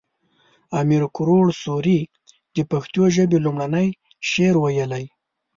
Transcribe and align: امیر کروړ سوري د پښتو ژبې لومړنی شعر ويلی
امیر 0.79 1.03
کروړ 1.15 1.45
سوري 1.63 1.99
د 2.55 2.57
پښتو 2.71 3.01
ژبې 3.15 3.37
لومړنی 3.45 3.87
شعر 4.29 4.55
ويلی 4.59 5.03